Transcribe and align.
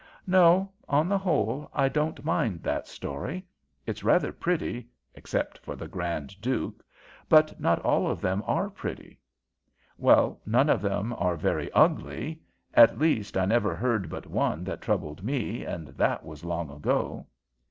No, 0.25 0.71
on 0.89 1.07
the 1.07 1.19
whole, 1.19 1.69
I 1.75 1.87
don't 1.87 2.25
mind 2.25 2.63
that 2.63 2.87
story. 2.87 3.45
It's 3.85 4.03
rather 4.03 4.31
pretty, 4.33 4.89
except 5.13 5.59
for 5.59 5.75
the 5.75 5.87
Grand 5.87 6.41
Duke. 6.41 6.83
But 7.29 7.59
not 7.59 7.77
all 7.85 8.09
of 8.09 8.19
them 8.19 8.41
are 8.47 8.71
pretty." 8.71 9.19
"Well, 9.99 10.41
none 10.43 10.71
of 10.71 10.81
them 10.81 11.13
are 11.19 11.35
very 11.37 11.71
ugly; 11.73 12.41
at 12.73 12.97
least 12.97 13.37
I 13.37 13.45
never 13.45 13.75
heard 13.75 14.09
but 14.09 14.25
one 14.25 14.63
that 14.63 14.81
troubled 14.81 15.21
me, 15.23 15.63
and 15.63 15.89
that 15.89 16.25
was 16.25 16.43
long 16.43 16.71
ago." 16.71 17.27